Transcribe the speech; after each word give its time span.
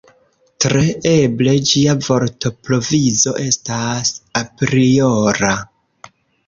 Tre 0.63 0.85
eble 1.09 1.53
ĝia 1.71 1.95
vortprovizo 2.07 3.37
estas 3.47 4.17
apriora. 4.45 5.57